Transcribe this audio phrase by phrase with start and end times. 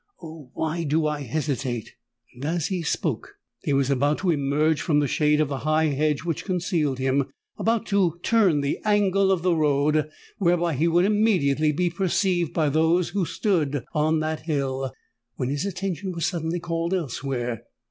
[0.19, 0.49] "Oh!
[0.55, 1.93] why do I hesitate?"
[2.33, 5.89] And, as he spoke, he was about to emerge from the shade of the high
[5.89, 10.09] hedge which concealed him,—about to turn the angle of the road,
[10.39, 16.13] whereby he would immediately be perceived by those who stood on the hill,—when his attention
[16.13, 17.61] was suddenly called elsewhere.